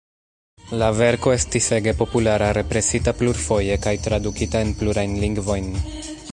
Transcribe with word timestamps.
La 0.83 0.87
verko 0.99 1.33
estis 1.39 1.67
ege 1.77 1.93
populara--represita 1.99 3.15
plurfoje 3.21 3.79
kaj 3.87 3.95
tradukita 4.09 4.67
en 4.69 4.77
plurajn 4.81 5.15
lingvojn. 5.27 5.73